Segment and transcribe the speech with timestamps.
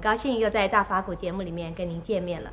[0.00, 2.50] 很高兴又在大法古节目里面跟您见面了。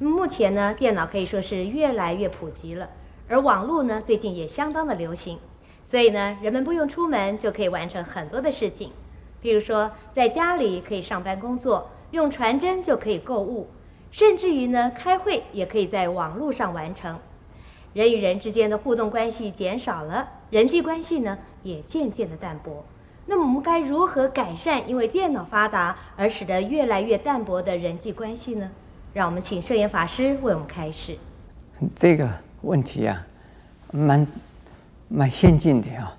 [0.00, 2.90] 目前呢，电脑可以说是越来越普及了，
[3.28, 5.38] 而网络呢，最近也相当的流行，
[5.84, 8.90] 所以呢，人们不用出门就可以完成很多的事情。
[9.40, 13.68] 比如说，在家里可以上班工作，用传真就可以购物，
[14.10, 17.16] 甚至于呢，开会也可以在网络上完成。
[17.94, 22.84] 人与人之间的互动关系减少了，人际关系呢，也渐渐的淡薄。
[23.26, 28.70] 那么我们该如何改善因为电脑发达而使得越来越淡薄的人际关系呢？
[29.14, 31.16] 让我们请圣严法师为我们开示。
[31.94, 32.28] 这个
[32.62, 33.24] 问题啊，
[33.92, 34.26] 蛮
[35.08, 36.16] 蛮先进的啊，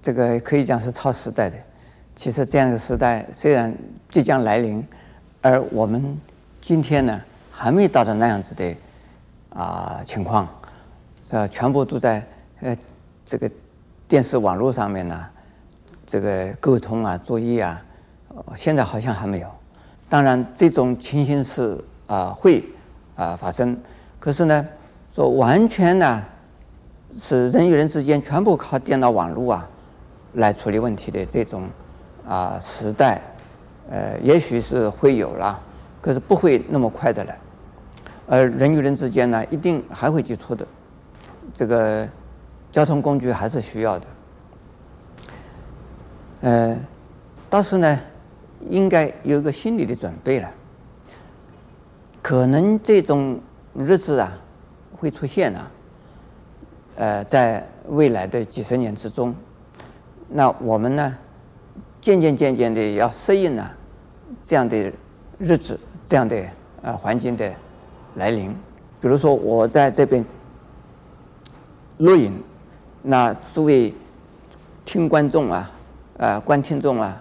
[0.00, 1.56] 这个可以讲是超时代的。
[2.14, 3.74] 其实这样的时代虽然
[4.08, 4.86] 即将来临，
[5.40, 6.16] 而我们
[6.60, 7.20] 今天呢，
[7.50, 8.76] 还没到达那样子的
[9.50, 10.46] 啊、情况，
[11.24, 12.24] 这全部都在
[12.60, 12.76] 呃
[13.24, 13.50] 这个
[14.06, 15.26] 电视网络上面呢。
[16.10, 17.80] 这个沟通啊，作业啊，
[18.56, 19.48] 现在好像还没有。
[20.08, 22.64] 当然，这种情形是啊、会
[23.14, 23.78] 啊、发生。
[24.18, 24.66] 可是呢，
[25.14, 26.20] 说完全呢
[27.12, 29.68] 是人与人之间全部靠电脑网络啊
[30.32, 31.68] 来处理问题的这种
[32.26, 33.22] 啊、时代，
[33.88, 35.62] 呃，也许是会有了，
[36.00, 37.32] 可是不会那么快的了。
[38.26, 40.66] 而人与人之间呢，一定还会接触的。
[41.54, 42.04] 这个
[42.72, 44.06] 交通工具还是需要的。
[46.40, 46.76] 呃，
[47.50, 48.00] 倒是呢，
[48.68, 50.50] 应该有一个心理的准备了。
[52.22, 53.38] 可能这种
[53.74, 54.32] 日子啊，
[54.96, 55.70] 会出现啊。
[56.96, 59.34] 呃，在未来的几十年之中，
[60.28, 61.16] 那我们呢，
[62.00, 63.70] 渐渐渐渐的要适应呢，
[64.42, 64.92] 这样的
[65.38, 66.42] 日子，这样的
[66.82, 67.50] 呃环境的
[68.16, 68.54] 来临。
[69.00, 70.24] 比如说，我在这边
[71.98, 72.32] 录影，
[73.02, 73.94] 那诸位
[74.84, 75.70] 听观众啊。
[76.20, 77.18] 啊，观听众啊，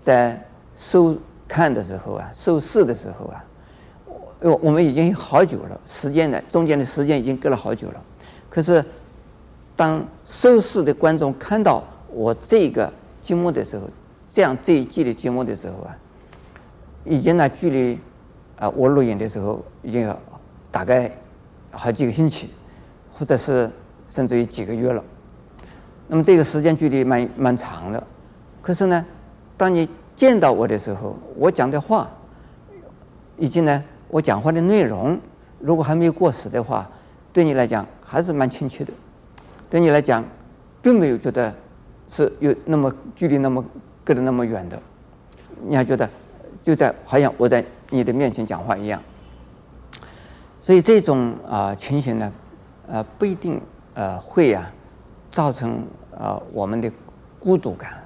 [0.00, 0.44] 在
[0.74, 1.16] 收
[1.46, 3.44] 看的时候啊，收视的时候啊，
[4.40, 8.02] 我我们已经好久了，时间呢，中间的时间已经隔了好久了。
[8.50, 8.84] 可是，
[9.76, 13.88] 当收视的观众看到我这个节目的时候，
[14.28, 15.96] 这样这一季的节目的时候啊，
[17.04, 17.96] 已经呢，距离
[18.58, 20.18] 啊我录影的时候已经有
[20.72, 21.16] 大概
[21.70, 22.50] 好几个星期，
[23.12, 23.70] 或者是
[24.08, 25.00] 甚至于几个月了。
[26.08, 28.04] 那么这个时间距离蛮蛮长的。
[28.66, 29.06] 可是呢，
[29.56, 32.10] 当你见到我的时候，我讲的话，
[33.38, 35.16] 以及呢，我讲话的内容，
[35.60, 36.90] 如果还没有过时的话，
[37.32, 38.92] 对你来讲还是蛮亲切的。
[39.70, 40.24] 对你来讲，
[40.82, 41.54] 并没有觉得
[42.08, 43.64] 是有那么距离那么
[44.04, 44.82] 隔得那么远的，
[45.68, 46.10] 你还觉得
[46.60, 49.00] 就在好像我在你的面前讲话一样。
[50.60, 52.32] 所以这种啊、情形呢，
[52.88, 53.60] 呃不一定
[53.94, 54.68] 呃会啊
[55.30, 55.70] 造成
[56.10, 56.90] 啊、呃、我们的
[57.38, 58.02] 孤独感。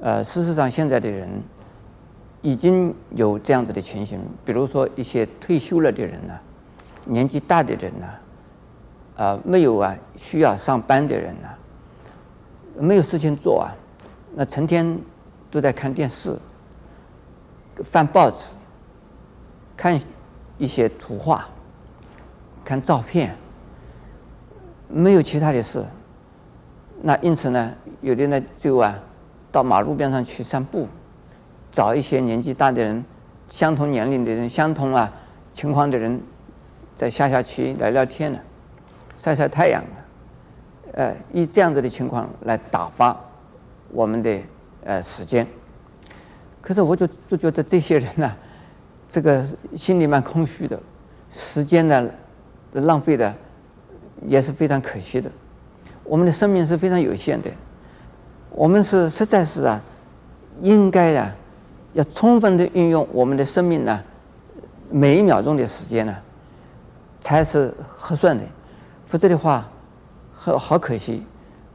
[0.00, 1.28] 呃，事实上，现在的人
[2.42, 6.34] 已经有这样子的情形，比如说一些退休了的人呢，
[7.06, 8.06] 年纪大的人呢，
[9.16, 11.48] 啊，没有啊需要上班的人呢，
[12.76, 13.72] 没有事情做啊，
[14.34, 14.98] 那成天
[15.50, 16.36] 都在看电视、
[17.84, 18.56] 翻报纸、
[19.76, 19.98] 看
[20.58, 21.48] 一些图画、
[22.64, 23.34] 看照片，
[24.88, 25.82] 没有其他的事。
[27.00, 27.72] 那因此呢，
[28.02, 28.98] 有的呢就啊。
[29.54, 30.88] 到马路边上去散步，
[31.70, 33.04] 找一些年纪大的人，
[33.48, 35.12] 相同年龄的人，相同啊
[35.52, 36.20] 情况的人，
[36.92, 38.38] 在下下棋聊聊天呢，
[39.16, 39.88] 晒晒太阳了，
[40.94, 43.16] 呃，以这样子的情况来打发
[43.90, 44.40] 我们的
[44.82, 45.46] 呃时间。
[46.60, 48.34] 可是我就就觉得这些人呢，
[49.06, 50.76] 这个心里蛮空虚的，
[51.30, 52.10] 时间呢
[52.72, 53.32] 浪费的
[54.26, 55.30] 也是非常可惜的。
[56.02, 57.48] 我们的生命是非常有限的。
[58.54, 59.82] 我们是实在是啊，
[60.62, 61.34] 应该啊，
[61.92, 64.00] 要充分的运用我们的生命呢，
[64.90, 66.16] 每一秒钟的时间呢，
[67.18, 68.44] 才是合算的，
[69.04, 69.68] 否则的话，
[70.32, 71.24] 好好可惜。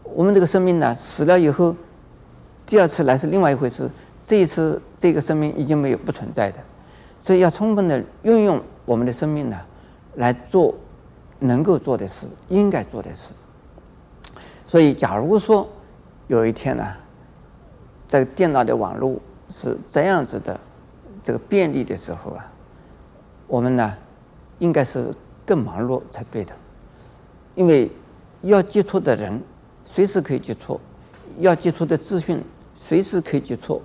[0.03, 1.75] 我们这个生命呢，死了以后，
[2.65, 3.89] 第二次来是另外一回事。
[4.25, 6.59] 这一次这个生命已经没有不存在的，
[7.21, 9.57] 所以要充分的运用我们的生命呢，
[10.15, 10.73] 来做
[11.39, 13.33] 能够做的事，应该做的事。
[14.65, 15.67] 所以，假如说，
[16.29, 16.85] 有一天呢，
[18.07, 20.57] 在电脑的网络是这样子的，
[21.23, 22.45] 这个便利的时候啊，
[23.47, 23.97] 我们呢
[24.59, 25.11] 应该是
[25.43, 26.53] 更忙碌才对的，
[27.55, 27.89] 因为
[28.43, 29.41] 要接触的人
[29.83, 30.79] 随时可以接触，
[31.39, 32.39] 要接触的资讯
[32.75, 33.81] 随时可以接触。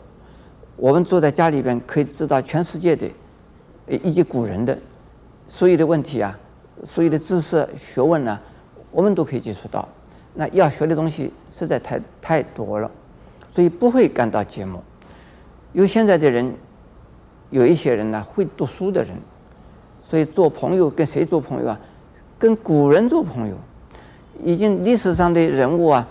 [0.77, 3.11] 我们坐在家里边可以知道全世界的
[3.89, 4.79] 以及古人的
[5.49, 6.39] 所有的问题啊，
[6.83, 8.39] 所有的知识学问呢，
[8.91, 9.89] 我们都可以接触到。
[10.35, 12.91] 那要学的东西实在太太多了，
[13.51, 14.79] 所以不会感到寂寞。
[15.73, 16.55] 因为现在的人
[17.51, 19.17] 有一些人呢会读书的人，
[20.01, 21.81] 所以做朋友跟谁做朋友啊？
[22.39, 23.57] 跟古人做朋友，
[24.43, 26.07] 已经历史上的人物啊，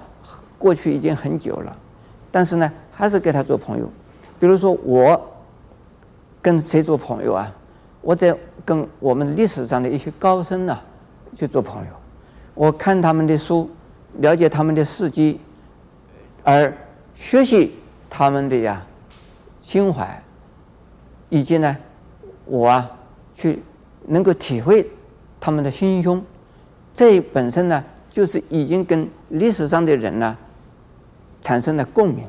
[0.57, 1.77] 过去已经很久了，
[2.31, 3.89] 但是呢，还是跟他做朋友。
[4.39, 5.21] 比如说我
[6.41, 7.53] 跟谁做朋友啊？
[8.01, 8.35] 我在
[8.65, 10.77] 跟我们历史上的一些高僧呢
[11.35, 11.91] 去做朋友，
[12.53, 13.69] 我看他们的书，
[14.19, 15.39] 了解他们的事迹，
[16.43, 16.73] 而
[17.13, 17.75] 学习
[18.09, 18.85] 他们的呀
[19.61, 20.21] 心怀，
[21.29, 21.77] 以及呢，
[22.45, 22.91] 我啊
[23.33, 23.61] 去
[24.07, 24.87] 能够体会。
[25.45, 26.23] 他们的心胸，
[26.93, 30.37] 这本身呢，就是已经跟历史上的人呢
[31.41, 32.23] 产生了共鸣。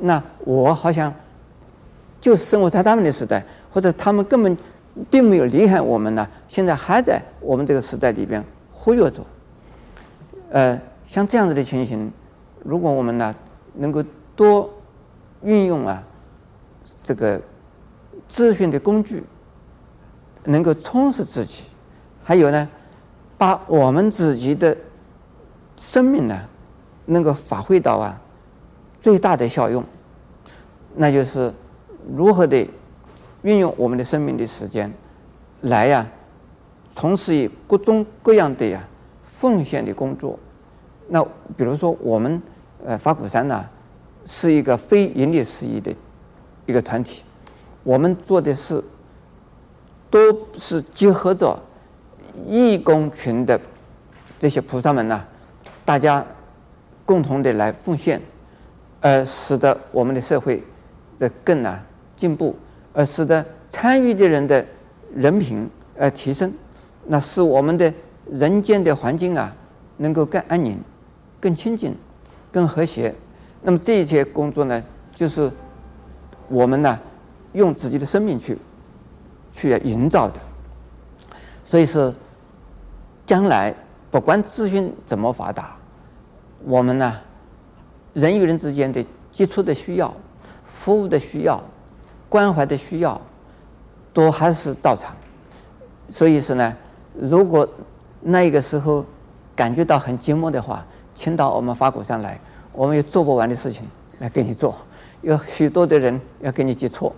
[0.00, 1.14] 那我好像
[2.20, 4.58] 就是生活在他们的时代，或者他们根本
[5.08, 9.24] 并没有离开我们呢，现在还在我们这个时代里边活跃着。
[10.50, 10.80] 呃，
[11.12, 12.10] 像这样子的情形，
[12.64, 13.34] 如果我们呢
[13.74, 14.02] 能够
[14.34, 14.72] 多
[15.42, 16.02] 运用啊
[17.02, 17.38] 这个
[18.26, 19.22] 资讯的工具，
[20.44, 21.64] 能够充实自己。
[22.24, 22.66] 还有呢，
[23.36, 24.74] 把我们自己的
[25.76, 26.48] 生命呢，
[27.04, 28.18] 能够发挥到啊
[28.98, 29.84] 最大的效用，
[30.96, 31.52] 那就是
[32.16, 32.66] 如何的
[33.42, 34.90] 运用我们的生命的时间，
[35.60, 36.10] 来呀
[36.94, 38.82] 从事于各种各样的呀
[39.22, 40.38] 奉献的工作。
[41.12, 41.22] 那
[41.56, 42.40] 比如说我们
[42.86, 43.62] 呃法鼓山呢
[44.24, 45.94] 是一个非营利事业的
[46.64, 47.22] 一个团体，
[47.82, 48.82] 我们做的事
[50.10, 50.18] 都
[50.54, 51.54] 是结合着。
[52.48, 53.60] 义工群的
[54.38, 55.22] 这些菩萨们呢，
[55.84, 56.24] 大家
[57.04, 58.18] 共同的来奉献，
[59.02, 60.64] 而使得我们的社会
[61.18, 61.78] 的更啊
[62.16, 62.56] 进步，
[62.94, 64.64] 而使得参与的人的
[65.14, 65.68] 人品
[65.98, 66.50] 而提升，
[67.04, 67.92] 那使我们的
[68.30, 69.54] 人间的环境啊
[69.98, 70.80] 能够更安宁、
[71.42, 71.92] 更亲近、
[72.52, 73.12] 更和谐。
[73.62, 74.80] 那么这些工作呢，
[75.12, 75.50] 就是
[76.48, 76.96] 我们呢
[77.52, 78.56] 用自己的生命去
[79.50, 80.38] 去营造的。
[81.66, 82.14] 所以说，
[83.26, 83.74] 将来
[84.08, 85.76] 不管资讯怎么发达，
[86.64, 87.18] 我们呢，
[88.12, 90.14] 人与人之间的接触的需要、
[90.64, 91.60] 服务的需要、
[92.28, 93.20] 关怀的需要，
[94.12, 95.12] 都还是照常。
[96.08, 96.76] 所以说呢，
[97.18, 97.68] 如果
[98.20, 99.04] 那个时候
[99.56, 102.38] 感觉到很寂寞的话，请到我们法鼓山来，
[102.72, 103.86] 我们有做不完的事情
[104.18, 104.76] 来给你做，
[105.22, 107.12] 有许多的人要给你接触。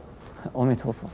[0.53, 1.09] 阿弥陀佛。